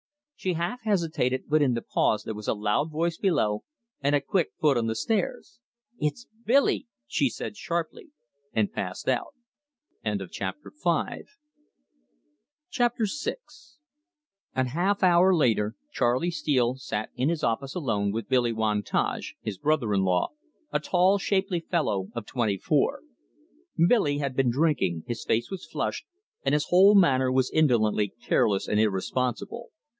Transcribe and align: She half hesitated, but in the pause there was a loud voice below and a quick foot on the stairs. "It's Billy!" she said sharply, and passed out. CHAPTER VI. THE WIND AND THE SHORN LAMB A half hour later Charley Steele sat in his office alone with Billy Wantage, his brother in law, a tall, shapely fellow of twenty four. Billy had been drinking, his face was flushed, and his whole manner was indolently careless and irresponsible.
She 0.35 0.53
half 0.53 0.81
hesitated, 0.81 1.43
but 1.47 1.61
in 1.61 1.75
the 1.75 1.83
pause 1.83 2.23
there 2.23 2.33
was 2.33 2.47
a 2.47 2.55
loud 2.55 2.89
voice 2.91 3.15
below 3.15 3.63
and 4.01 4.15
a 4.15 4.19
quick 4.21 4.49
foot 4.59 4.75
on 4.75 4.87
the 4.87 4.95
stairs. 4.95 5.59
"It's 5.99 6.25
Billy!" 6.43 6.87
she 7.05 7.29
said 7.29 7.55
sharply, 7.55 8.09
and 8.51 8.73
passed 8.73 9.07
out. 9.07 9.35
CHAPTER 10.03 10.17
VI. 10.71 10.71
THE 10.81 10.81
WIND 10.83 11.11
AND 11.11 11.27
THE 12.97 13.05
SHORN 13.05 13.35
LAMB 14.55 14.65
A 14.65 14.69
half 14.69 15.03
hour 15.03 15.35
later 15.35 15.75
Charley 15.91 16.31
Steele 16.31 16.73
sat 16.73 17.11
in 17.15 17.29
his 17.29 17.43
office 17.43 17.75
alone 17.75 18.11
with 18.11 18.27
Billy 18.27 18.51
Wantage, 18.51 19.35
his 19.41 19.59
brother 19.59 19.93
in 19.93 20.01
law, 20.01 20.29
a 20.71 20.79
tall, 20.79 21.19
shapely 21.19 21.59
fellow 21.59 22.07
of 22.15 22.25
twenty 22.25 22.57
four. 22.57 23.01
Billy 23.87 24.17
had 24.17 24.35
been 24.35 24.49
drinking, 24.49 25.03
his 25.05 25.23
face 25.23 25.51
was 25.51 25.67
flushed, 25.67 26.07
and 26.43 26.53
his 26.53 26.69
whole 26.69 26.95
manner 26.95 27.31
was 27.31 27.51
indolently 27.51 28.07
careless 28.25 28.67
and 28.67 28.79
irresponsible. 28.79 29.69